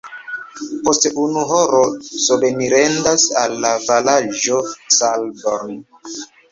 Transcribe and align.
Post 0.87 1.05
unu 1.23 1.43
horo 1.51 1.83
sobenirendas 2.29 3.29
al 3.45 3.57
la 3.67 3.75
vilaĝo 3.87 4.67
Saalborn. 5.01 5.83